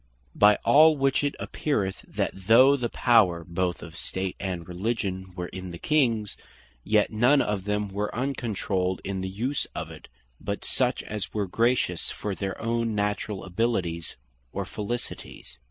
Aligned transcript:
By 0.33 0.55
all 0.65 0.97
which 0.97 1.23
it 1.23 1.35
appeareth, 1.39 2.03
that 2.07 2.31
though 2.33 2.75
the 2.75 2.89
power 2.89 3.43
both 3.47 3.83
of 3.83 3.95
State 3.95 4.35
and 4.39 4.67
Religion 4.67 5.31
were 5.35 5.49
in 5.49 5.69
the 5.69 5.77
Kings; 5.77 6.35
yet 6.83 7.11
none 7.11 7.39
of 7.39 7.65
them 7.65 7.87
were 7.87 8.09
uncontrolled 8.15 8.99
in 9.03 9.21
the 9.21 9.29
use 9.29 9.65
of 9.75 9.91
it, 9.91 10.07
but 10.39 10.65
such 10.65 11.03
as 11.03 11.35
were 11.35 11.45
gracious 11.45 12.09
for 12.09 12.33
their 12.33 12.59
own 12.59 12.95
naturall 12.95 13.43
abilities, 13.43 14.15
or 14.51 14.65
felicities. 14.65 15.59